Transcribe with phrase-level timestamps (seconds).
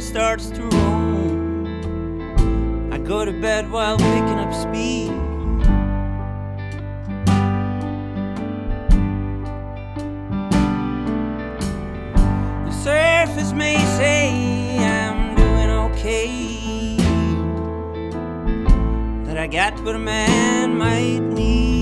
[0.00, 1.66] starts to roam.
[2.90, 5.10] I go to bed while picking up speed.
[12.64, 16.96] The surface may say I'm doing okay.
[19.26, 21.79] That I got what a man might need.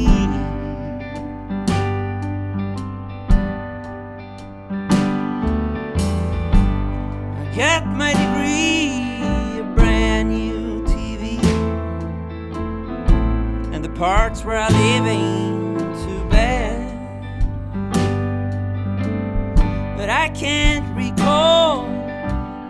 [13.99, 16.79] Parts where I live ain't too bad.
[19.97, 21.89] But I can't recall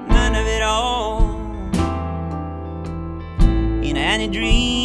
[0.08, 1.28] none of it all
[3.84, 4.77] in any dreams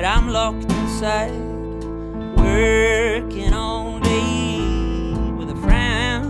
[0.00, 1.32] but I'm locked inside,
[2.36, 4.60] working all day
[5.36, 6.28] with a frown.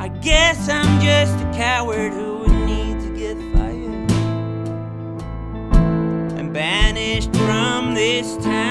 [0.00, 4.10] I guess I'm just a coward who would need to get fired
[6.40, 8.65] and banished from this town.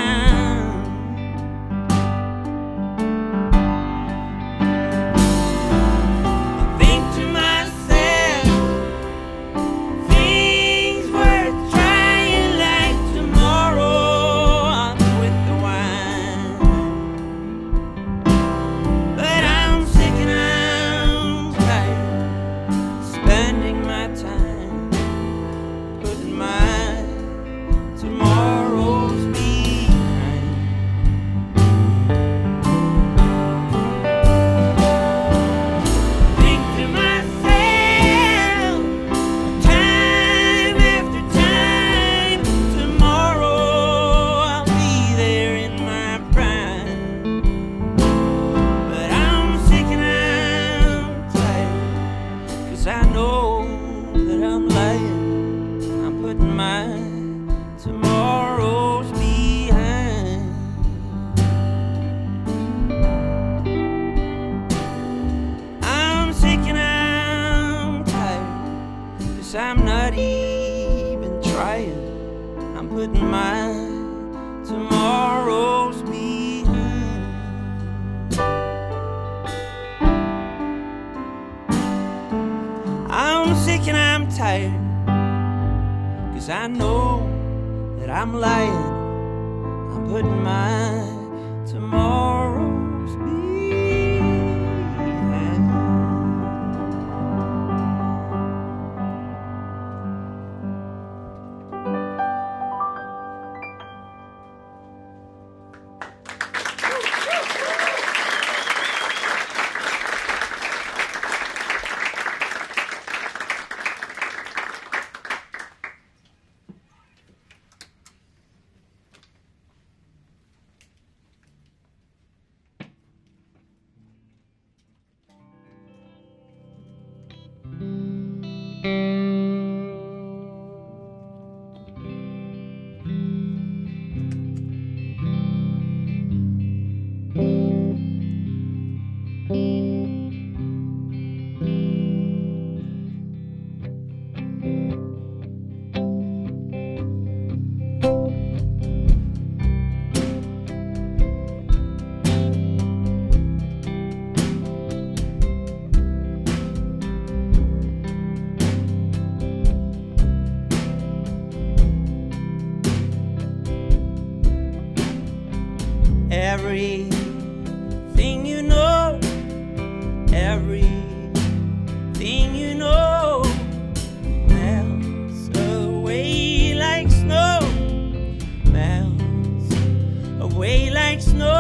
[181.16, 181.55] Away like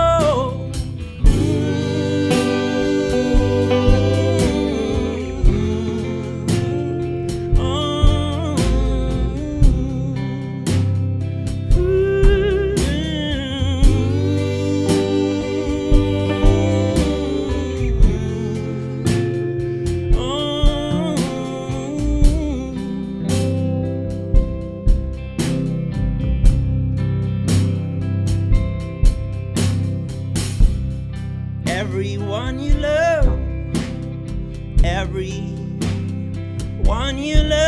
[37.18, 37.65] you love,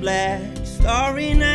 [0.00, 1.51] Black starry nights,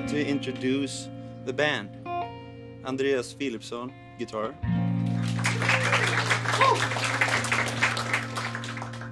[0.00, 1.08] like to introduce
[1.44, 1.88] the band.
[2.84, 4.52] Andreas Philipsson, guitar.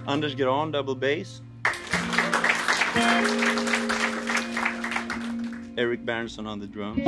[0.08, 1.40] Anders Gran, double bass.
[5.78, 6.98] Eric Bernson on the drums.